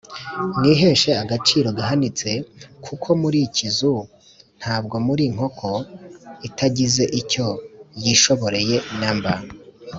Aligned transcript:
mwiheshe 0.57 1.11
agaciro 1.23 1.67
gahanitse, 1.79 2.29
kuko 2.85 3.07
muri 3.21 3.37
Ikizu 3.47 3.93
ntabwo 4.59 4.95
muri 5.07 5.21
Inkoko 5.29 5.69
itagize 6.47 7.03
icyo 7.21 7.47
yishoboreye 8.03 8.77
na 9.01 9.11
mba! 9.17 9.33